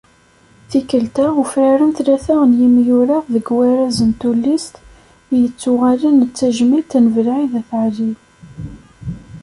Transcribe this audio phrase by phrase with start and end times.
[0.69, 4.75] Tikkelt-a, ufraren tlata n yimyura deg warraz n tullist
[5.33, 8.11] i yettuɣalen d tajmilt n Belɛid At Ɛli.